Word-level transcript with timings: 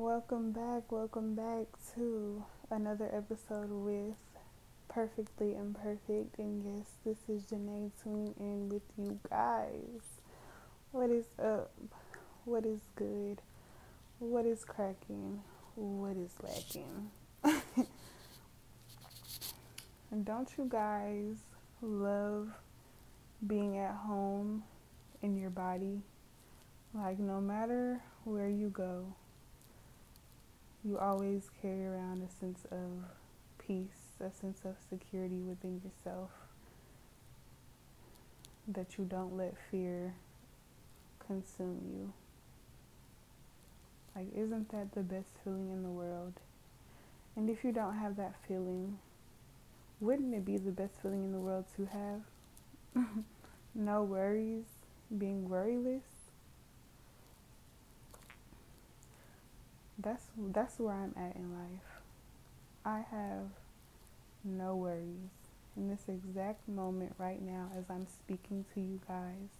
Welcome 0.00 0.52
back, 0.52 0.92
welcome 0.92 1.34
back 1.34 1.66
to 1.96 2.44
another 2.70 3.10
episode 3.12 3.68
with 3.68 4.14
Perfectly 4.88 5.56
Imperfect. 5.56 6.38
And 6.38 6.62
yes, 6.64 6.86
this 7.04 7.16
is 7.28 7.42
Janay 7.46 7.90
tuning 8.00 8.32
in 8.38 8.68
with 8.68 8.84
you 8.96 9.18
guys. 9.28 10.20
What 10.92 11.10
is 11.10 11.24
up? 11.42 11.72
What 12.44 12.64
is 12.64 12.78
good? 12.94 13.42
What 14.20 14.46
is 14.46 14.64
cracking? 14.64 15.42
What 15.74 16.16
is 16.16 16.30
lacking? 16.44 17.10
don't 20.22 20.48
you 20.56 20.68
guys 20.68 21.38
love 21.82 22.50
being 23.44 23.76
at 23.78 23.96
home 23.96 24.62
in 25.22 25.36
your 25.36 25.50
body? 25.50 26.02
Like, 26.94 27.18
no 27.18 27.40
matter 27.40 28.00
where 28.22 28.48
you 28.48 28.68
go, 28.68 29.12
you 30.84 30.98
always 30.98 31.50
carry 31.60 31.86
around 31.86 32.22
a 32.22 32.30
sense 32.40 32.64
of 32.70 33.04
peace, 33.58 34.16
a 34.20 34.30
sense 34.30 34.60
of 34.64 34.76
security 34.88 35.40
within 35.40 35.80
yourself. 35.84 36.30
That 38.66 38.98
you 38.98 39.04
don't 39.04 39.36
let 39.36 39.54
fear 39.70 40.14
consume 41.26 41.80
you. 41.84 42.12
Like, 44.14 44.26
isn't 44.34 44.70
that 44.70 44.92
the 44.92 45.02
best 45.02 45.30
feeling 45.44 45.70
in 45.70 45.82
the 45.82 45.88
world? 45.88 46.34
And 47.36 47.48
if 47.48 47.64
you 47.64 47.72
don't 47.72 47.94
have 47.94 48.16
that 48.16 48.34
feeling, 48.46 48.98
wouldn't 50.00 50.34
it 50.34 50.44
be 50.44 50.56
the 50.56 50.72
best 50.72 50.94
feeling 51.00 51.24
in 51.24 51.32
the 51.32 51.38
world 51.38 51.66
to 51.76 51.86
have? 51.86 53.04
no 53.74 54.02
worries, 54.02 54.64
being 55.16 55.48
worryless? 55.48 56.17
That's 59.98 60.24
that's 60.52 60.78
where 60.78 60.94
I'm 60.94 61.14
at 61.16 61.34
in 61.36 61.52
life. 61.52 62.02
I 62.84 63.04
have 63.10 63.50
no 64.44 64.76
worries 64.76 65.30
in 65.76 65.88
this 65.88 66.02
exact 66.08 66.68
moment 66.68 67.14
right 67.18 67.42
now 67.42 67.70
as 67.76 67.84
I'm 67.90 68.06
speaking 68.06 68.64
to 68.74 68.80
you 68.80 69.00
guys. 69.06 69.50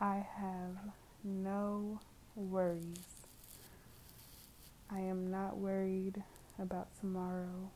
I 0.00 0.24
have 0.36 0.76
no 1.24 2.00
worries. 2.36 3.26
I 4.90 5.00
am 5.00 5.30
not 5.30 5.58
worried 5.58 6.22
about 6.58 6.88
tomorrow. 7.00 7.70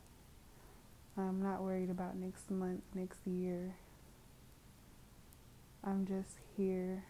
I'm 1.16 1.42
not 1.42 1.62
worried 1.62 1.90
about 1.90 2.16
next 2.16 2.50
month, 2.50 2.82
next 2.94 3.18
year. 3.26 3.74
I'm 5.84 6.06
just 6.06 6.36
here 6.56 7.04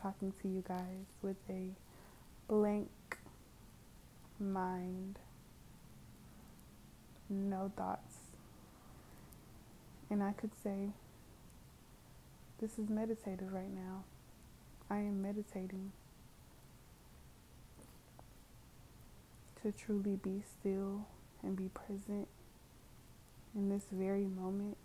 talking 0.00 0.32
to 0.40 0.48
you 0.48 0.64
guys 0.66 1.06
with 1.22 1.36
a 1.50 1.70
blank 2.48 2.88
mind, 4.40 5.18
no 7.28 7.70
thoughts. 7.76 8.14
And 10.10 10.22
I 10.22 10.32
could 10.32 10.50
say, 10.62 10.90
this 12.60 12.78
is 12.78 12.88
meditative 12.88 13.52
right 13.52 13.72
now. 13.72 14.04
I 14.90 14.96
am 14.96 15.22
meditating 15.22 15.92
to 19.62 19.72
truly 19.72 20.16
be 20.16 20.42
still 20.58 21.06
and 21.42 21.56
be 21.56 21.68
present 21.68 22.26
in 23.54 23.68
this 23.68 23.84
very 23.92 24.26
moment 24.26 24.76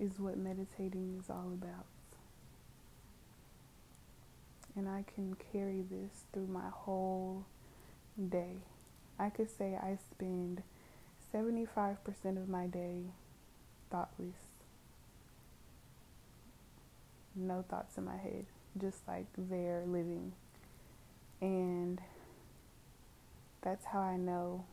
is 0.00 0.18
what 0.18 0.36
meditating 0.36 1.18
is 1.18 1.30
all 1.30 1.50
about. 1.52 1.86
And 4.76 4.88
I 4.88 5.04
can 5.14 5.36
carry 5.52 5.82
this 5.90 6.24
through 6.32 6.46
my 6.46 6.68
whole 6.70 7.44
day. 8.18 8.56
I 9.18 9.30
could 9.30 9.50
say 9.50 9.76
I 9.76 9.98
spend 10.10 10.62
75% 11.32 11.98
of 12.36 12.48
my 12.48 12.66
day 12.66 13.02
thoughtless. 13.90 14.34
No 17.34 17.64
thoughts 17.68 17.96
in 17.96 18.04
my 18.04 18.16
head, 18.16 18.46
just 18.80 19.06
like 19.06 19.26
they're 19.36 19.84
living. 19.86 20.32
And 21.40 22.00
that's 23.62 23.86
how 23.86 24.00
I 24.00 24.16
know 24.16 24.64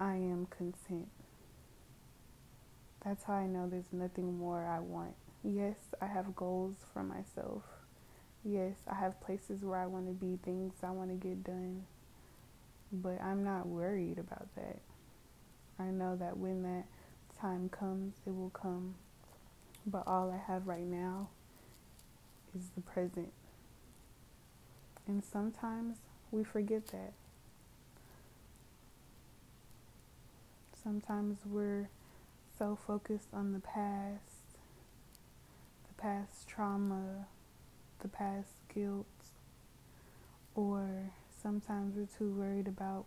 I 0.00 0.14
am 0.14 0.46
content. 0.46 1.08
That's 3.04 3.24
how 3.24 3.34
I 3.34 3.46
know 3.46 3.68
there's 3.68 3.92
nothing 3.92 4.38
more 4.38 4.64
I 4.64 4.78
want. 4.80 5.14
Yes, 5.44 5.76
I 6.00 6.06
have 6.06 6.36
goals 6.36 6.76
for 6.92 7.02
myself. 7.02 7.62
Yes, 8.44 8.74
I 8.88 8.94
have 8.94 9.20
places 9.20 9.62
where 9.62 9.78
I 9.78 9.86
want 9.86 10.06
to 10.06 10.12
be, 10.12 10.38
things 10.44 10.74
I 10.82 10.90
want 10.90 11.10
to 11.10 11.16
get 11.16 11.44
done. 11.44 11.84
But 12.92 13.22
I'm 13.22 13.42
not 13.42 13.66
worried 13.66 14.18
about 14.18 14.54
that. 14.54 14.80
I 15.78 15.84
know 15.84 16.14
that 16.16 16.36
when 16.36 16.62
that 16.62 16.84
time 17.40 17.70
comes, 17.70 18.14
it 18.26 18.34
will 18.34 18.50
come. 18.50 18.96
But 19.86 20.04
all 20.06 20.30
I 20.30 20.52
have 20.52 20.66
right 20.66 20.86
now 20.86 21.28
is 22.54 22.70
the 22.74 22.82
present. 22.82 23.32
And 25.06 25.24
sometimes 25.24 25.96
we 26.30 26.44
forget 26.44 26.86
that. 26.88 27.12
Sometimes 30.82 31.38
we're 31.46 31.88
so 32.58 32.78
focused 32.86 33.28
on 33.32 33.52
the 33.52 33.60
past, 33.60 34.58
the 35.88 35.94
past 36.00 36.46
trauma, 36.46 37.26
the 38.00 38.08
past 38.08 38.50
guilt, 38.72 39.06
or 40.54 41.12
sometimes 41.42 41.96
we're 41.96 42.06
too 42.18 42.32
worried 42.32 42.68
about 42.68 43.04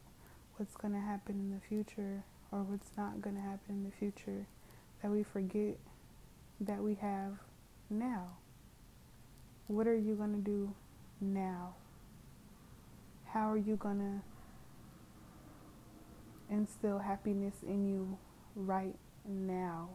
what's 0.57 0.75
going 0.75 0.93
to 0.93 0.99
happen 0.99 1.35
in 1.35 1.51
the 1.51 1.61
future 1.67 2.23
or 2.51 2.63
what's 2.63 2.91
not 2.97 3.21
going 3.21 3.35
to 3.35 3.41
happen 3.41 3.69
in 3.69 3.83
the 3.83 3.95
future 3.97 4.45
that 5.01 5.11
we 5.11 5.23
forget 5.23 5.77
that 6.59 6.81
we 6.81 6.95
have 6.95 7.33
now. 7.89 8.37
What 9.67 9.87
are 9.87 9.95
you 9.95 10.15
going 10.15 10.33
to 10.33 10.39
do 10.41 10.73
now? 11.19 11.75
How 13.33 13.51
are 13.51 13.57
you 13.57 13.75
going 13.75 13.99
to 16.49 16.53
instill 16.53 16.99
happiness 16.99 17.55
in 17.63 17.87
you 17.87 18.17
right 18.55 18.95
now? 19.27 19.89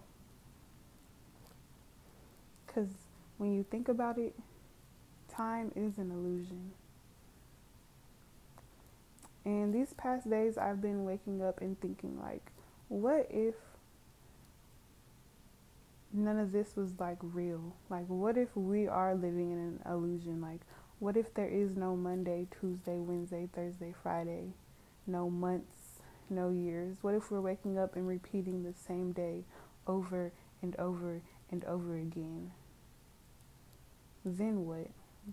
Because 2.66 2.88
when 3.38 3.54
you 3.54 3.64
think 3.70 3.88
about 3.88 4.18
it, 4.18 4.34
time 5.28 5.72
is 5.74 5.98
an 5.98 6.10
illusion. 6.10 6.72
And 9.44 9.72
these 9.72 9.94
past 9.94 10.28
days, 10.28 10.58
I've 10.58 10.80
been 10.80 11.04
waking 11.04 11.42
up 11.42 11.60
and 11.60 11.80
thinking, 11.80 12.18
like, 12.20 12.50
what 12.88 13.26
if 13.30 13.54
none 16.12 16.38
of 16.38 16.52
this 16.52 16.76
was 16.76 16.98
like 16.98 17.18
real? 17.22 17.74
Like, 17.88 18.06
what 18.06 18.36
if 18.36 18.54
we 18.54 18.86
are 18.86 19.14
living 19.14 19.52
in 19.52 19.58
an 19.58 19.80
illusion? 19.90 20.40
Like, 20.40 20.60
what 20.98 21.16
if 21.16 21.32
there 21.32 21.48
is 21.48 21.76
no 21.76 21.96
Monday, 21.96 22.46
Tuesday, 22.60 22.98
Wednesday, 22.98 23.48
Thursday, 23.52 23.94
Friday, 24.02 24.52
no 25.06 25.30
months, 25.30 26.02
no 26.28 26.50
years? 26.50 26.98
What 27.00 27.14
if 27.14 27.30
we're 27.30 27.40
waking 27.40 27.78
up 27.78 27.96
and 27.96 28.06
repeating 28.06 28.62
the 28.62 28.74
same 28.74 29.12
day 29.12 29.44
over 29.86 30.32
and 30.60 30.76
over 30.76 31.22
and 31.50 31.64
over 31.64 31.96
again? 31.96 32.52
Then 34.24 34.66
what? 34.66 34.88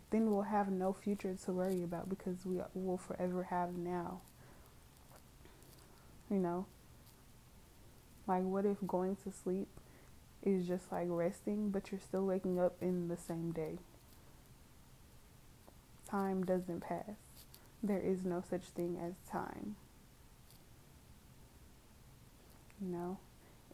Then 0.10 0.32
we'll 0.32 0.44
have 0.44 0.70
no 0.70 0.94
future 0.94 1.36
to 1.46 1.52
worry 1.52 1.84
about 1.84 2.10
because 2.10 2.46
we 2.46 2.60
will 2.74 2.98
forever 2.98 3.44
have 3.44 3.76
now. 3.78 4.22
You 6.30 6.38
know? 6.38 6.66
Like, 8.28 8.44
what 8.44 8.66
if 8.66 8.78
going 8.86 9.16
to 9.24 9.32
sleep 9.32 9.68
is 10.44 10.68
just 10.68 10.92
like 10.92 11.08
resting, 11.10 11.70
but 11.70 11.92
you're 11.92 12.02
still 12.02 12.26
waking 12.26 12.60
up 12.60 12.76
in 12.82 13.08
the 13.08 13.18
same 13.18 13.52
day? 13.52 13.78
Time 16.10 16.44
doesn't 16.46 16.82
pass. 16.82 17.16
There 17.82 18.00
is 18.00 18.26
no 18.26 18.44
such 18.50 18.64
thing 18.64 18.98
as 19.02 19.14
time. 19.30 19.76
You 22.82 22.90
know? 22.90 23.18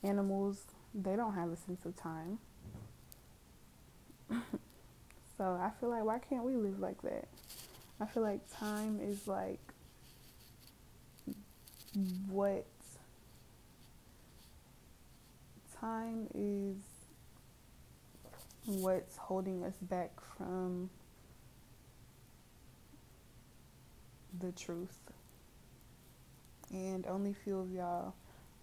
Animals, 0.03 0.63
they 0.93 1.15
don't 1.15 1.33
have 1.35 1.51
a 1.51 1.55
sense 1.55 1.85
of 1.85 1.95
time. 1.95 2.39
So 5.37 5.59
I 5.61 5.71
feel 5.79 5.89
like 5.89 6.03
why 6.03 6.19
can't 6.19 6.43
we 6.43 6.55
live 6.55 6.79
like 6.79 7.01
that? 7.01 7.27
I 7.99 8.05
feel 8.05 8.23
like 8.23 8.41
time 8.57 8.99
is 9.01 9.27
like 9.27 9.59
what 12.27 12.65
time 15.79 16.27
is 16.33 16.75
what's 18.65 19.17
holding 19.17 19.63
us 19.63 19.75
back 19.81 20.11
from 20.37 20.89
the 24.39 24.51
truth. 24.51 24.97
And 26.71 27.05
only 27.07 27.35
few 27.43 27.59
of 27.59 27.71
y'all 27.71 28.13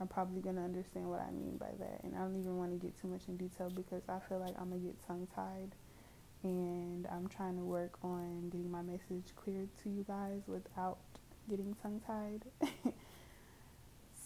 are 0.01 0.07
probably 0.07 0.41
gonna 0.41 0.65
understand 0.65 1.09
what 1.09 1.21
I 1.21 1.31
mean 1.31 1.57
by 1.59 1.71
that. 1.79 2.01
And 2.03 2.17
I 2.17 2.21
don't 2.21 2.39
even 2.41 2.57
want 2.57 2.73
to 2.73 2.85
get 2.85 2.99
too 3.01 3.09
much 3.09 3.23
in 3.29 3.37
detail 3.37 3.71
because 3.71 4.03
I 4.09 4.19
feel 4.29 4.39
like 4.39 4.55
I'm 4.59 4.71
gonna 4.71 4.81
get 4.81 5.07
tongue 5.07 5.29
tied 5.35 5.71
and 6.43 7.07
I'm 7.13 7.29
trying 7.29 7.57
to 7.57 7.65
work 7.65 7.99
on 8.03 8.49
getting 8.51 8.71
my 8.71 8.83
message 8.83 9.35
clear 9.37 9.67
to 9.83 9.89
you 9.89 10.05
guys 10.07 10.43
without 10.47 10.99
getting 11.49 11.77
tongue 11.83 12.01
tied. 12.07 12.45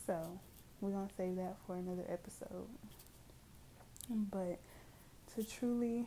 so, 0.06 0.38
we're 0.80 0.90
going 0.90 1.08
to 1.08 1.14
save 1.14 1.36
that 1.36 1.56
for 1.66 1.76
another 1.76 2.04
episode. 2.08 2.68
But 4.10 4.60
to 5.34 5.44
truly 5.44 6.06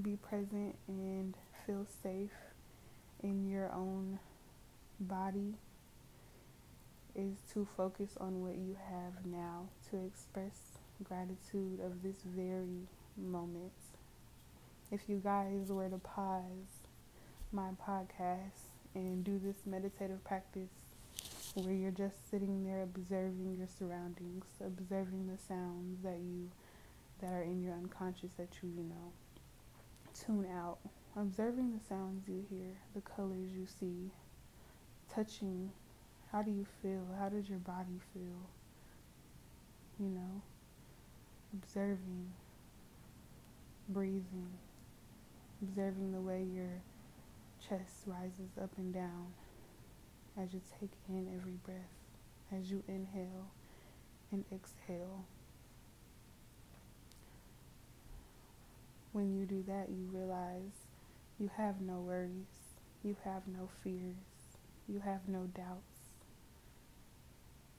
be 0.00 0.16
present 0.16 0.76
and 0.86 1.34
feel 1.66 1.86
safe 2.02 2.30
in 3.22 3.48
your 3.48 3.72
own 3.72 4.18
body 5.00 5.54
is 7.14 7.38
to 7.52 7.66
focus 7.76 8.10
on 8.20 8.42
what 8.42 8.56
you 8.56 8.76
have 8.88 9.26
now, 9.26 9.68
to 9.90 10.04
express 10.04 10.78
gratitude 11.02 11.80
of 11.80 12.02
this 12.02 12.16
very 12.24 12.86
moment. 13.16 13.72
If 14.92 15.08
you 15.08 15.20
guys 15.22 15.68
were 15.68 15.88
to 15.88 15.98
pause 15.98 16.82
my 17.52 17.70
podcast 17.86 18.70
and 18.94 19.22
do 19.22 19.38
this 19.38 19.66
meditative 19.66 20.22
practice 20.24 20.70
where 21.54 21.74
you're 21.74 21.90
just 21.90 22.30
sitting 22.30 22.64
there 22.64 22.82
observing 22.82 23.56
your 23.56 23.68
surroundings, 23.78 24.44
observing 24.64 25.28
the 25.28 25.38
sounds 25.38 26.02
that 26.02 26.18
you 26.18 26.50
that 27.20 27.32
are 27.32 27.42
in 27.42 27.62
your 27.62 27.74
unconscious 27.74 28.32
that 28.38 28.48
you, 28.62 28.68
you 28.68 28.82
know, 28.82 29.12
tune 30.18 30.46
out, 30.56 30.78
observing 31.16 31.72
the 31.72 31.84
sounds 31.86 32.26
you 32.26 32.44
hear, 32.50 32.72
the 32.94 33.00
colors 33.02 33.50
you 33.54 33.66
see, 33.78 34.10
touching 35.14 35.70
how 36.32 36.42
do 36.42 36.50
you 36.50 36.64
feel? 36.80 37.04
How 37.18 37.28
does 37.28 37.48
your 37.48 37.58
body 37.58 37.98
feel? 38.14 38.48
You 39.98 40.08
know, 40.10 40.42
observing, 41.52 42.32
breathing, 43.88 44.48
observing 45.62 46.12
the 46.12 46.20
way 46.20 46.42
your 46.54 46.82
chest 47.60 48.02
rises 48.06 48.56
up 48.62 48.70
and 48.78 48.94
down 48.94 49.26
as 50.40 50.54
you 50.54 50.60
take 50.80 50.90
in 51.08 51.26
every 51.38 51.58
breath, 51.64 52.56
as 52.56 52.70
you 52.70 52.82
inhale 52.88 53.50
and 54.32 54.44
exhale. 54.52 55.24
When 59.12 59.34
you 59.34 59.44
do 59.44 59.64
that, 59.66 59.88
you 59.90 60.08
realize 60.12 60.86
you 61.38 61.50
have 61.56 61.80
no 61.80 62.00
worries, 62.00 62.76
you 63.02 63.16
have 63.24 63.42
no 63.46 63.68
fears, 63.82 64.14
you 64.88 65.00
have 65.00 65.28
no 65.28 65.48
doubts. 65.54 66.00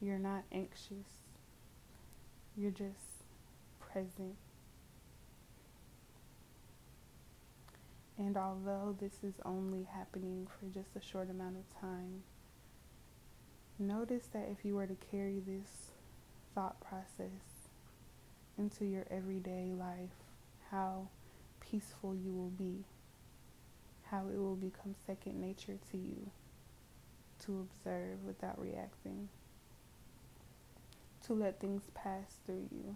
You're 0.01 0.19
not 0.19 0.43
anxious. 0.51 1.21
You're 2.57 2.71
just 2.71 3.23
present. 3.79 4.35
And 8.21 8.37
although 8.37 8.95
this 8.99 9.23
is 9.23 9.33
only 9.43 9.87
happening 9.91 10.47
for 10.47 10.67
just 10.67 10.95
a 10.95 11.01
short 11.01 11.31
amount 11.31 11.55
of 11.57 11.81
time, 11.81 12.21
notice 13.79 14.27
that 14.31 14.47
if 14.51 14.63
you 14.63 14.75
were 14.75 14.85
to 14.85 14.95
carry 15.09 15.39
this 15.39 15.89
thought 16.53 16.79
process 16.79 17.69
into 18.59 18.85
your 18.85 19.07
everyday 19.09 19.73
life, 19.73 20.13
how 20.69 21.07
peaceful 21.59 22.15
you 22.15 22.31
will 22.31 22.51
be, 22.51 22.85
how 24.03 24.27
it 24.31 24.37
will 24.37 24.55
become 24.55 24.93
second 25.07 25.41
nature 25.41 25.79
to 25.89 25.97
you 25.97 26.29
to 27.43 27.59
observe 27.59 28.23
without 28.23 28.61
reacting 28.61 29.29
to 31.25 31.33
let 31.33 31.59
things 31.59 31.81
pass 31.95 32.37
through 32.45 32.67
you, 32.71 32.95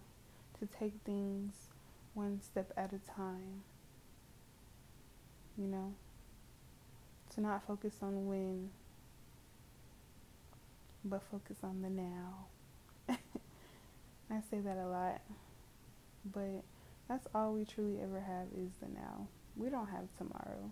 to 0.60 0.68
take 0.68 0.94
things 1.04 1.70
one 2.14 2.40
step 2.44 2.72
at 2.78 2.94
a 2.94 3.00
time. 3.12 3.64
You 5.58 5.68
know, 5.68 5.94
to 7.34 7.42
not 7.42 7.66
focus 7.66 7.96
on 8.02 8.28
when, 8.28 8.70
but 11.04 11.22
focus 11.32 11.58
on 11.64 11.82
the 11.82 11.90
now. 11.90 12.48
I 13.10 14.42
say 14.50 14.60
that 14.60 14.78
a 14.78 14.88
lot, 14.88 15.22
but 16.34 16.64
that's 17.08 17.28
all 17.34 17.54
we 17.54 17.66
truly 17.66 18.00
ever 18.02 18.20
have 18.20 18.48
is 18.58 18.72
the 18.82 18.88
now. 18.88 19.28
We 19.56 19.70
don't 19.70 19.88
have 19.88 20.08
tomorrow. 20.18 20.72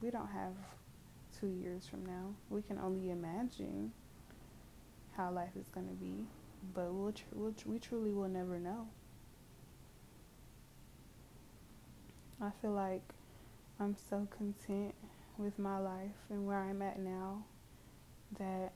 We 0.00 0.10
don't 0.10 0.28
have 0.30 0.54
two 1.38 1.48
years 1.48 1.86
from 1.86 2.04
now. 2.04 2.34
We 2.50 2.62
can 2.62 2.78
only 2.78 3.10
imagine 3.10 3.92
how 5.16 5.30
life 5.30 5.56
is 5.58 5.68
going 5.68 5.86
to 5.88 5.94
be, 5.94 6.26
but 6.74 6.92
we'll, 6.92 7.12
tr- 7.12 7.22
we'll 7.32 7.52
tr- 7.52 7.68
we 7.68 7.78
truly 7.78 8.12
will 8.12 8.28
never 8.28 8.58
know. 8.58 8.88
I 12.44 12.50
feel 12.60 12.72
like 12.72 13.02
I'm 13.80 13.96
so 14.10 14.28
content 14.36 14.94
with 15.38 15.58
my 15.58 15.78
life 15.78 16.16
and 16.30 16.46
where 16.46 16.58
I'm 16.58 16.82
at 16.82 16.98
now 16.98 17.44
that 18.38 18.72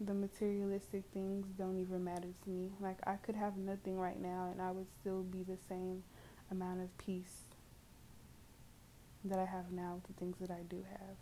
the 0.00 0.12
materialistic 0.12 1.04
things 1.14 1.46
don't 1.56 1.80
even 1.80 2.04
matter 2.04 2.28
to 2.44 2.50
me. 2.50 2.70
Like, 2.80 2.98
I 3.06 3.14
could 3.14 3.34
have 3.34 3.56
nothing 3.56 3.98
right 3.98 4.20
now 4.20 4.50
and 4.52 4.60
I 4.60 4.70
would 4.70 4.86
still 5.00 5.22
be 5.22 5.42
the 5.42 5.56
same 5.68 6.02
amount 6.50 6.82
of 6.82 6.98
peace 6.98 7.44
that 9.24 9.38
I 9.38 9.46
have 9.46 9.72
now 9.72 9.94
with 9.94 10.14
the 10.14 10.20
things 10.20 10.36
that 10.40 10.50
I 10.50 10.62
do 10.68 10.84
have. 10.90 11.16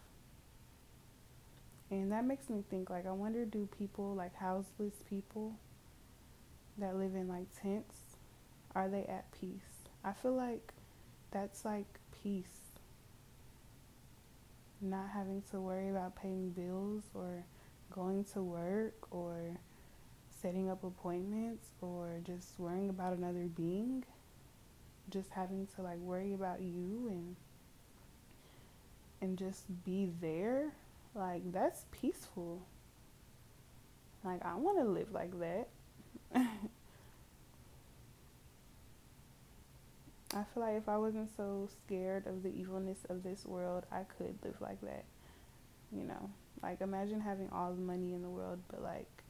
And 1.91 2.11
that 2.11 2.25
makes 2.25 2.51
me 2.51 2.65
think 2.69 2.91
like 2.91 3.07
I 3.07 3.13
wonder 3.13 3.45
do 3.45 3.69
people 3.79 4.15
like 4.15 4.35
houseless 4.35 4.95
people 5.09 5.55
that 6.79 6.97
live 6.97 7.15
in 7.15 7.29
like 7.29 7.47
tents 7.63 8.17
are 8.75 8.89
they 8.89 9.05
at 9.05 9.31
peace? 9.39 9.87
I 10.05 10.13
feel 10.13 10.35
like 10.35 10.73
that's 11.35 11.67
like 11.67 11.99
peace. 12.23 12.79
Not 14.81 15.11
having 15.13 15.43
to 15.51 15.61
worry 15.61 15.91
about 15.91 16.17
paying 16.17 16.51
bills 16.51 17.03
or 17.13 17.45
going 17.91 18.25
to 18.33 18.43
work 18.43 18.95
or 19.11 19.59
setting 20.41 20.71
up 20.71 20.83
appointments 20.85 21.67
or 21.83 22.21
just 22.25 22.59
worrying 22.59 22.89
about 22.89 23.19
another 23.19 23.49
being. 23.55 24.05
Just 25.11 25.31
having 25.33 25.69
to 25.77 25.83
like 25.83 25.99
worry 25.99 26.33
about 26.33 26.63
you 26.63 27.09
and 27.11 27.37
and 29.21 29.37
just 29.37 29.65
be 29.85 30.11
there 30.23 30.73
like, 31.15 31.53
that's 31.53 31.85
peaceful. 31.93 32.67
Like, 34.25 34.45
I 34.45 34.57
want 34.57 34.79
to 34.79 34.85
live 34.85 35.13
like 35.13 35.33
that. 35.39 35.69
I 40.35 40.43
feel 40.53 40.65
like 40.65 40.77
if 40.77 40.89
I 40.89 40.97
wasn't 40.97 41.31
so 41.37 41.69
scared 41.71 42.27
of 42.27 42.43
the 42.43 42.49
evilness 42.49 42.99
of 43.09 43.23
this 43.23 43.47
world, 43.47 43.85
I 43.93 44.01
could 44.19 44.37
live 44.43 44.61
like 44.61 44.81
that. 44.81 45.05
You 45.93 46.03
know, 46.03 46.31
like 46.61 46.81
imagine 46.81 47.21
having 47.21 47.49
all 47.53 47.73
the 47.73 47.81
money 47.81 48.15
in 48.15 48.23
the 48.23 48.29
world, 48.29 48.59
but 48.69 48.83
like 48.83 49.23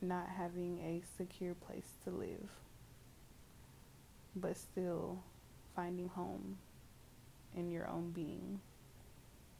not 0.00 0.28
having 0.28 0.78
a 0.78 1.02
secure 1.16 1.54
place 1.54 1.88
to 2.04 2.10
live, 2.10 2.48
but 4.36 4.56
still 4.56 5.24
finding 5.74 6.08
home 6.08 6.58
in 7.56 7.72
your 7.72 7.88
own 7.88 8.10
being. 8.10 8.60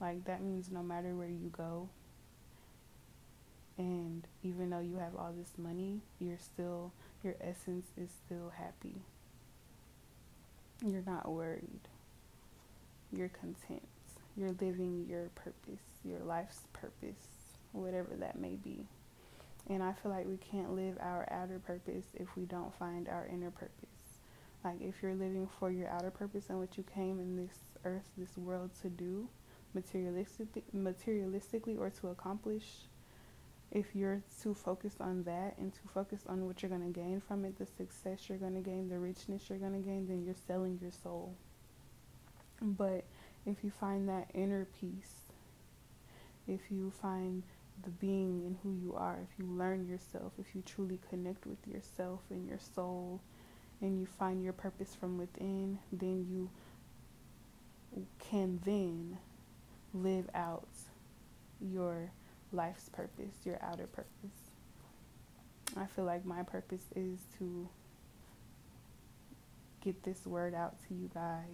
Like 0.01 0.25
that 0.27 0.43
means 0.43 0.71
no 0.71 0.83
matter 0.85 1.17
where 1.17 1.29
you 1.29 1.49
go, 1.57 1.89
and 3.79 4.29
even 4.45 4.71
though 4.71 4.79
you 4.79 4.97
have 4.99 5.17
all 5.17 5.33
this 5.37 5.55
money, 5.59 6.03
you're 6.21 6.39
still, 6.39 6.93
your 7.25 7.35
essence 7.41 7.87
is 7.97 8.11
still 8.25 8.53
happy. 8.57 9.03
You're 10.85 11.05
not 11.07 11.31
worried. 11.31 11.89
You're 13.13 13.29
content. 13.29 13.87
You're 14.37 14.57
living 14.61 15.07
your 15.09 15.29
purpose, 15.35 15.83
your 16.05 16.21
life's 16.21 16.63
purpose, 16.73 17.55
whatever 17.71 18.17
that 18.19 18.39
may 18.39 18.57
be. 18.57 18.87
And 19.69 19.81
I 19.81 19.93
feel 19.93 20.11
like 20.11 20.27
we 20.27 20.39
can't 20.39 20.75
live 20.75 20.97
our 21.01 21.29
outer 21.31 21.61
purpose 21.61 22.07
if 22.15 22.27
we 22.37 22.47
don't 22.47 22.75
find 22.79 23.09
our 23.09 23.29
inner 23.33 23.51
purpose. 23.53 24.19
Like 24.65 24.81
if 24.81 24.95
you're 25.03 25.15
living 25.15 25.49
for 25.61 25.71
your 25.71 25.89
outer 25.89 26.11
purpose 26.11 26.47
and 26.49 26.59
what 26.59 26.77
you 26.77 26.83
came 26.83 27.21
in 27.21 27.37
this 27.37 27.59
earth, 27.85 28.09
this 28.17 28.37
world 28.37 28.71
to 28.83 28.89
do, 28.89 29.29
materialistic, 29.75 30.65
materialistically 30.75 31.79
or 31.79 31.91
to 31.91 32.09
accomplish, 32.09 32.65
if 33.73 33.95
you're 33.95 34.23
too 34.43 34.53
focused 34.55 35.01
on 35.01 35.25
that 35.25 35.55
and 35.59 35.73
too 35.73 35.89
focused 35.95 36.27
on 36.29 36.47
what 36.47 36.63
you're 36.63 36.69
going 36.69 36.93
to 36.93 37.01
gain 37.01 37.23
from 37.27 37.45
it, 37.47 37.59
the 37.59 37.67
success 37.67 38.29
you're 38.29 38.39
going 38.39 38.55
to 38.55 38.61
gain, 38.61 38.89
the 38.91 38.99
richness 38.99 39.49
you're 39.49 39.59
going 39.59 39.73
to 39.73 39.89
gain, 39.89 40.07
then 40.07 40.23
you're 40.25 40.35
selling 40.47 40.79
your 40.81 40.91
soul. 40.91 41.35
But 42.61 43.05
if 43.47 43.65
you 43.65 43.71
find 43.71 44.09
that 44.11 44.29
inner 44.35 44.67
peace, 44.79 45.23
if 46.47 46.61
you 46.71 46.93
find 47.01 47.43
the 47.83 47.91
being 47.91 48.45
in 48.45 48.59
who 48.63 48.75
you 48.75 48.95
are, 48.95 49.19
if 49.23 49.39
you 49.39 49.51
learn 49.51 49.89
yourself, 49.89 50.33
if 50.39 50.55
you 50.55 50.63
truly 50.67 50.99
connect 51.09 51.47
with 51.47 51.67
yourself 51.67 52.21
and 52.31 52.47
your 52.47 52.59
soul, 52.75 53.21
and 53.81 53.99
you 53.99 54.07
find 54.07 54.43
your 54.43 54.53
purpose 54.53 54.95
from 54.95 55.19
within, 55.19 55.79
then 55.93 56.27
you 56.31 56.49
can 58.19 58.61
then 58.65 59.19
live 59.93 60.29
out 60.35 60.69
your 61.61 62.11
life's 62.53 62.89
purpose, 62.89 63.35
your 63.45 63.59
outer 63.63 63.87
purpose. 63.87 64.51
I 65.77 65.87
feel 65.87 66.05
like 66.05 66.25
my 66.25 66.43
purpose 66.43 66.85
is 66.95 67.21
to 67.39 67.69
get 69.83 70.03
this 70.03 70.27
word 70.27 70.55
out 70.55 70.77
to 70.89 70.95
you 70.95 71.11
guys, 71.15 71.45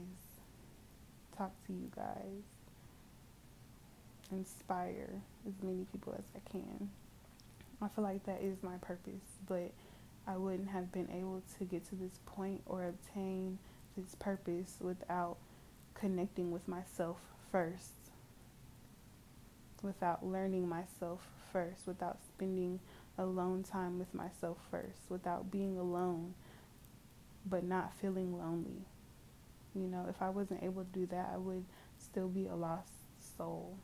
talk 1.36 1.52
to 1.66 1.72
you 1.72 1.90
guys, 1.94 2.42
inspire 4.32 5.22
as 5.46 5.54
many 5.62 5.86
people 5.92 6.14
as 6.18 6.24
I 6.34 6.50
can. 6.50 6.90
I 7.80 7.88
feel 7.88 8.04
like 8.04 8.24
that 8.26 8.42
is 8.42 8.62
my 8.62 8.76
purpose, 8.80 9.38
but 9.48 9.70
I 10.26 10.36
wouldn't 10.36 10.68
have 10.68 10.92
been 10.92 11.08
able 11.16 11.42
to 11.58 11.64
get 11.64 11.88
to 11.90 11.94
this 11.94 12.18
point 12.26 12.60
or 12.66 12.88
obtain 12.88 13.58
this 13.96 14.14
purpose 14.16 14.76
without 14.80 15.36
connecting 15.94 16.50
with 16.50 16.66
myself 16.68 17.16
first, 17.50 18.07
without 19.82 20.24
learning 20.24 20.68
myself 20.68 21.20
first, 21.52 21.86
without 21.86 22.18
spending 22.22 22.80
alone 23.16 23.62
time 23.62 23.98
with 23.98 24.12
myself 24.14 24.58
first, 24.70 25.00
without 25.08 25.50
being 25.50 25.78
alone 25.78 26.34
but 27.46 27.64
not 27.64 27.94
feeling 27.94 28.36
lonely. 28.38 28.84
You 29.74 29.86
know, 29.86 30.06
if 30.08 30.20
I 30.20 30.28
wasn't 30.28 30.62
able 30.62 30.84
to 30.84 30.90
do 30.92 31.06
that, 31.06 31.30
I 31.32 31.36
would 31.36 31.64
still 31.98 32.28
be 32.28 32.46
a 32.46 32.54
lost 32.54 32.92
soul 33.36 33.76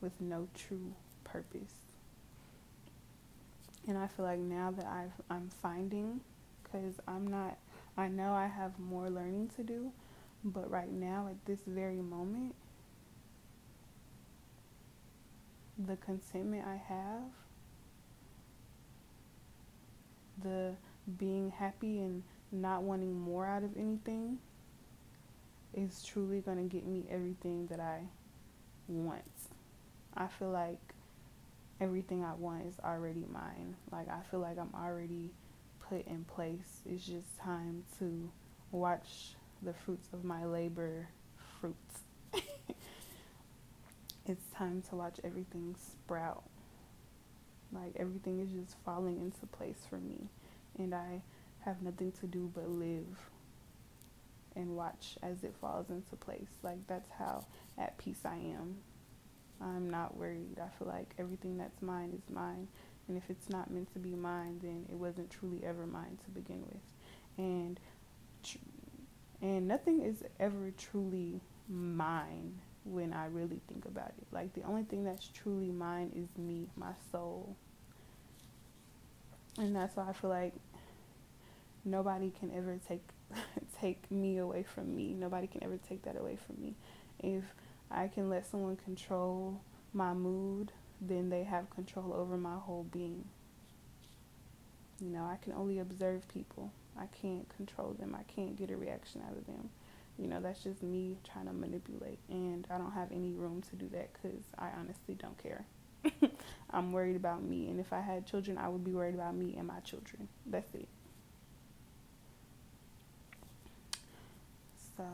with 0.00 0.20
no 0.20 0.48
true 0.54 0.94
purpose. 1.24 1.74
And 3.86 3.98
I 3.98 4.06
feel 4.06 4.24
like 4.24 4.38
now 4.38 4.70
that 4.70 4.86
I've 4.86 5.12
I'm 5.30 5.50
finding 5.62 6.20
cuz 6.70 6.94
I'm 7.06 7.26
not 7.26 7.58
I 7.96 8.08
know 8.08 8.32
I 8.32 8.46
have 8.46 8.78
more 8.78 9.10
learning 9.10 9.50
to 9.56 9.62
do, 9.62 9.92
but 10.42 10.70
right 10.70 10.90
now 10.90 11.28
at 11.28 11.44
this 11.44 11.60
very 11.66 12.00
moment 12.00 12.54
the 15.78 15.96
contentment 15.96 16.64
I 16.66 16.76
have, 16.76 17.22
the 20.42 20.74
being 21.18 21.50
happy 21.50 22.00
and 22.00 22.22
not 22.52 22.82
wanting 22.82 23.18
more 23.20 23.46
out 23.46 23.64
of 23.64 23.76
anything 23.76 24.38
is 25.74 26.04
truly 26.04 26.40
going 26.40 26.56
to 26.56 26.74
get 26.74 26.86
me 26.86 27.04
everything 27.10 27.66
that 27.66 27.80
I 27.80 28.00
want. 28.88 29.22
I 30.16 30.28
feel 30.28 30.50
like 30.50 30.78
everything 31.80 32.24
I 32.24 32.34
want 32.34 32.66
is 32.66 32.76
already 32.84 33.24
mine. 33.32 33.74
Like, 33.90 34.08
I 34.08 34.20
feel 34.30 34.40
like 34.40 34.58
I'm 34.58 34.72
already 34.74 35.30
put 35.88 36.06
in 36.06 36.24
place. 36.24 36.82
It's 36.86 37.04
just 37.04 37.38
time 37.38 37.82
to 37.98 38.30
watch 38.70 39.34
the 39.62 39.72
fruits 39.72 40.08
of 40.12 40.24
my 40.24 40.44
labor 40.44 41.08
fruits. 41.60 42.00
It's 44.26 44.46
time 44.56 44.82
to 44.88 44.96
watch 44.96 45.20
everything 45.24 45.74
sprout. 45.78 46.44
Like, 47.72 47.94
everything 47.96 48.40
is 48.40 48.50
just 48.50 48.76
falling 48.84 49.20
into 49.20 49.46
place 49.46 49.86
for 49.88 49.96
me. 49.96 50.28
And 50.78 50.94
I 50.94 51.22
have 51.64 51.82
nothing 51.82 52.12
to 52.20 52.26
do 52.26 52.50
but 52.54 52.68
live 52.68 53.06
and 54.56 54.76
watch 54.76 55.16
as 55.22 55.44
it 55.44 55.54
falls 55.60 55.90
into 55.90 56.16
place. 56.16 56.58
Like 56.62 56.86
that's 56.86 57.10
how 57.18 57.46
at 57.78 57.98
peace 57.98 58.20
I 58.24 58.36
am. 58.36 58.76
I'm 59.60 59.88
not 59.88 60.16
worried. 60.16 60.58
I 60.58 60.68
feel 60.78 60.88
like 60.88 61.14
everything 61.18 61.56
that's 61.56 61.80
mine 61.82 62.12
is 62.14 62.34
mine. 62.34 62.68
And 63.08 63.16
if 63.16 63.28
it's 63.28 63.48
not 63.48 63.70
meant 63.70 63.92
to 63.92 63.98
be 63.98 64.14
mine, 64.14 64.60
then 64.62 64.86
it 64.90 64.96
wasn't 64.96 65.30
truly 65.30 65.62
ever 65.64 65.86
mine 65.86 66.18
to 66.24 66.30
begin 66.30 66.62
with. 66.62 66.80
And 67.38 67.80
and 69.40 69.68
nothing 69.68 70.02
is 70.02 70.22
ever 70.38 70.70
truly 70.76 71.40
mine 71.68 72.60
when 72.84 73.12
I 73.12 73.26
really 73.26 73.60
think 73.68 73.84
about 73.86 74.12
it. 74.18 74.26
Like 74.30 74.54
the 74.54 74.62
only 74.62 74.84
thing 74.84 75.04
that's 75.04 75.28
truly 75.28 75.70
mine 75.70 76.12
is 76.14 76.28
me, 76.38 76.68
my 76.76 76.92
soul. 77.10 77.56
And 79.58 79.74
that's 79.74 79.96
why 79.96 80.08
I 80.08 80.12
feel 80.12 80.30
like 80.30 80.54
nobody 81.84 82.32
can 82.38 82.52
ever 82.54 82.78
take 82.86 83.02
take 83.80 84.10
me 84.10 84.38
away 84.38 84.62
from 84.62 84.94
me. 84.94 85.14
Nobody 85.14 85.46
can 85.46 85.62
ever 85.64 85.78
take 85.88 86.02
that 86.02 86.16
away 86.16 86.36
from 86.46 86.60
me. 86.60 86.74
If 87.20 87.44
I 87.90 88.08
can 88.08 88.28
let 88.28 88.50
someone 88.50 88.76
control 88.76 89.60
my 89.92 90.12
mood, 90.12 90.72
then 91.00 91.30
they 91.30 91.44
have 91.44 91.70
control 91.70 92.12
over 92.12 92.36
my 92.36 92.56
whole 92.56 92.86
being. 92.92 93.24
You 95.00 95.10
know, 95.10 95.24
I 95.24 95.36
can 95.42 95.52
only 95.52 95.78
observe 95.78 96.26
people. 96.28 96.72
I 96.98 97.06
can't 97.06 97.48
control 97.56 97.96
them. 97.98 98.16
I 98.18 98.22
can't 98.32 98.56
get 98.56 98.70
a 98.70 98.76
reaction 98.76 99.22
out 99.28 99.36
of 99.36 99.46
them. 99.46 99.70
You 100.18 100.28
know, 100.28 100.40
that's 100.40 100.62
just 100.62 100.82
me 100.82 101.16
trying 101.24 101.46
to 101.46 101.52
manipulate. 101.52 102.18
And 102.28 102.66
I 102.70 102.78
don't 102.78 102.92
have 102.92 103.10
any 103.10 103.32
room 103.32 103.62
to 103.70 103.76
do 103.76 103.88
that 103.92 104.10
because 104.12 104.42
I 104.58 104.68
honestly 104.78 105.14
don't 105.14 105.36
care. 105.38 105.64
I'm 106.70 106.92
worried 106.92 107.16
about 107.16 107.42
me. 107.42 107.68
And 107.68 107.80
if 107.80 107.92
I 107.92 108.00
had 108.00 108.26
children, 108.26 108.56
I 108.58 108.68
would 108.68 108.84
be 108.84 108.92
worried 108.92 109.14
about 109.14 109.34
me 109.34 109.54
and 109.58 109.66
my 109.66 109.80
children. 109.80 110.28
That's 110.46 110.72
it. 110.74 110.88
So, 114.96 115.04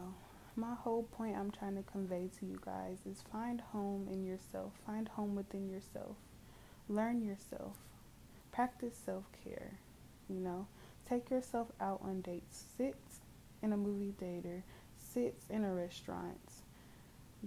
my 0.57 0.75
whole 0.75 1.05
point 1.05 1.37
I'm 1.37 1.51
trying 1.51 1.77
to 1.77 1.83
convey 1.83 2.29
to 2.39 2.47
you 2.47 2.61
guys 2.65 2.99
is 3.11 3.23
find 3.33 3.61
home 3.73 4.09
in 4.11 4.25
yourself, 4.25 4.73
find 4.87 5.09
home 5.09 5.35
within 5.35 5.69
yourself, 5.71 6.17
learn 6.89 7.23
yourself, 7.23 7.77
practice 8.53 8.95
self 9.05 9.25
care. 9.45 9.79
You 10.29 10.41
know, 10.41 10.67
take 11.09 11.31
yourself 11.31 11.69
out 11.81 12.01
on 12.03 12.21
dates, 12.21 12.65
sit 12.77 12.97
in 13.63 13.73
a 13.73 13.77
movie 13.77 14.15
theater, 14.19 14.63
sit 15.13 15.35
in 15.49 15.65
a 15.65 15.73
restaurant, 15.73 16.39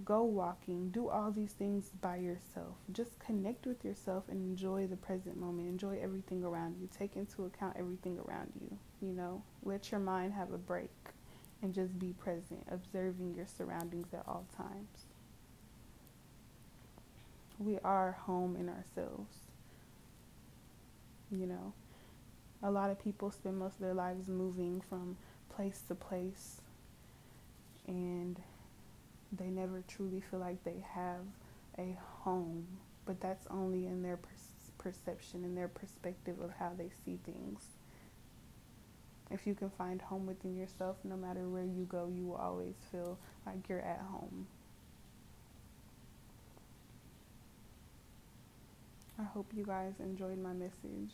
go 0.04 0.22
walking, 0.22 0.90
do 0.90 1.08
all 1.08 1.30
these 1.30 1.52
things 1.52 1.90
by 2.00 2.16
yourself. 2.16 2.76
Just 2.92 3.18
connect 3.18 3.66
with 3.66 3.84
yourself 3.84 4.24
and 4.28 4.40
enjoy 4.40 4.86
the 4.86 4.96
present 4.96 5.38
moment. 5.38 5.68
Enjoy 5.68 5.98
everything 6.02 6.44
around 6.44 6.76
you. 6.80 6.88
Take 6.96 7.16
into 7.16 7.44
account 7.44 7.76
everything 7.78 8.18
around 8.18 8.52
you. 8.60 8.78
You 9.00 9.12
know, 9.14 9.42
let 9.62 9.90
your 9.90 10.00
mind 10.00 10.32
have 10.32 10.52
a 10.52 10.58
break 10.58 10.90
and 11.62 11.72
just 11.72 11.98
be 11.98 12.12
present, 12.12 12.66
observing 12.70 13.34
your 13.34 13.46
surroundings 13.46 14.12
at 14.12 14.24
all 14.26 14.46
times. 14.56 15.06
We 17.58 17.78
are 17.84 18.12
home 18.12 18.56
in 18.56 18.68
ourselves. 18.68 19.36
You 21.30 21.46
know, 21.46 21.72
a 22.62 22.70
lot 22.70 22.90
of 22.90 23.02
people 23.02 23.30
spend 23.30 23.58
most 23.58 23.74
of 23.74 23.80
their 23.80 23.94
lives 23.94 24.28
moving 24.28 24.82
from 24.88 25.16
place 25.54 25.82
to 25.88 25.94
place 25.94 26.60
and 27.86 28.40
they 29.32 29.46
never 29.46 29.82
truly 29.86 30.20
feel 30.20 30.40
like 30.40 30.62
they 30.64 30.84
have 30.92 31.26
a 31.78 31.96
home, 32.20 32.66
but 33.04 33.20
that's 33.20 33.46
only 33.50 33.86
in 33.86 34.02
their 34.02 34.16
per- 34.16 34.28
perception 34.78 35.44
and 35.44 35.56
their 35.56 35.68
perspective 35.68 36.40
of 36.40 36.52
how 36.58 36.72
they 36.76 36.90
see 37.04 37.18
things 37.24 37.60
if 39.30 39.46
you 39.46 39.54
can 39.54 39.70
find 39.70 40.00
home 40.00 40.26
within 40.26 40.56
yourself, 40.56 40.96
no 41.02 41.16
matter 41.16 41.48
where 41.48 41.64
you 41.64 41.86
go, 41.88 42.10
you 42.14 42.24
will 42.24 42.36
always 42.36 42.74
feel 42.90 43.18
like 43.46 43.68
you're 43.68 43.80
at 43.80 44.00
home. 44.00 44.46
I 49.18 49.24
hope 49.24 49.46
you 49.54 49.64
guys 49.64 49.94
enjoyed 50.00 50.38
my 50.38 50.52
message. 50.52 51.12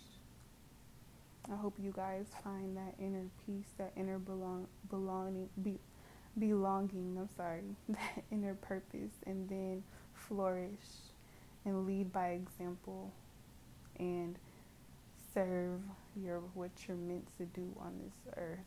I 1.51 1.57
hope 1.57 1.75
you 1.83 1.93
guys 1.95 2.27
find 2.43 2.77
that 2.77 2.95
inner 2.99 3.27
peace, 3.47 3.73
that 3.79 3.93
inner 3.97 4.19
belong, 4.19 4.67
belonging, 4.89 5.49
be, 5.63 5.79
belonging. 6.39 7.17
I'm 7.19 7.29
sorry, 7.37 7.77
that 7.89 8.25
inner 8.31 8.55
purpose, 8.55 9.13
and 9.27 9.49
then 9.49 9.83
flourish 10.15 10.71
and 11.65 11.87
lead 11.87 12.13
by 12.13 12.29
example, 12.31 13.13
and 13.99 14.37
serve 15.35 15.81
your 16.17 16.41
what 16.55 16.71
you're 16.87 16.97
meant 16.97 17.29
to 17.39 17.45
do 17.47 17.69
on 17.81 17.99
this 18.03 18.35
earth. 18.37 18.59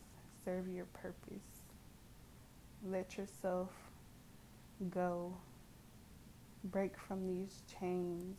Serve 0.46 0.68
your 0.68 0.86
purpose. 0.86 1.64
Let 2.86 3.18
yourself 3.18 3.70
go. 4.90 5.34
Break 6.66 6.98
from 6.98 7.28
these 7.28 7.62
chains 7.80 8.38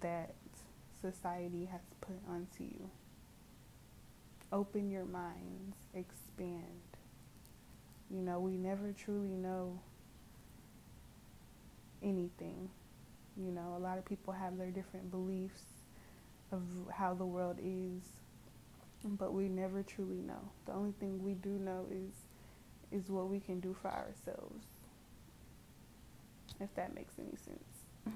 that 0.00 0.34
society 1.00 1.68
has 1.70 1.80
put 2.00 2.16
onto 2.28 2.64
you. 2.64 2.90
Open 4.52 4.90
your 4.90 5.04
minds, 5.04 5.76
expand. 5.94 6.85
You 8.10 8.22
know, 8.22 8.38
we 8.38 8.56
never 8.56 8.92
truly 8.92 9.36
know 9.36 9.80
anything. 12.02 12.70
You 13.36 13.50
know, 13.50 13.74
a 13.76 13.80
lot 13.80 13.98
of 13.98 14.04
people 14.04 14.32
have 14.32 14.56
their 14.56 14.70
different 14.70 15.10
beliefs 15.10 15.62
of 16.52 16.62
how 16.92 17.14
the 17.14 17.26
world 17.26 17.58
is, 17.62 18.02
but 19.04 19.32
we 19.32 19.48
never 19.48 19.82
truly 19.82 20.22
know. 20.22 20.50
The 20.66 20.72
only 20.72 20.92
thing 20.92 21.22
we 21.22 21.34
do 21.34 21.50
know 21.50 21.86
is 21.90 22.12
is 22.92 23.10
what 23.10 23.28
we 23.28 23.40
can 23.40 23.58
do 23.60 23.74
for 23.82 23.88
ourselves. 23.88 24.64
If 26.60 26.74
that 26.76 26.94
makes 26.94 27.14
any 27.18 27.36
sense. 27.36 28.06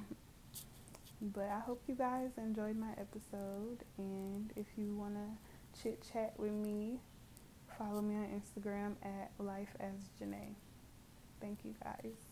but 1.21 1.49
I 1.49 1.59
hope 1.59 1.83
you 1.87 1.95
guys 1.95 2.31
enjoyed 2.39 2.77
my 2.77 2.93
episode 2.93 3.79
and 3.99 4.51
if 4.57 4.67
you 4.77 4.95
want 4.95 5.15
to 5.15 5.83
chit 5.83 6.05
chat 6.13 6.35
with 6.39 6.53
me, 6.53 7.01
follow 7.79 8.01
me 8.01 8.17
on 8.17 8.27
Instagram 8.41 8.95
at 9.03 9.31
life 9.39 9.75
as 9.81 10.11
Janay. 10.21 10.55
Thank 11.41 11.65
you 11.65 11.75
guys. 11.83 12.30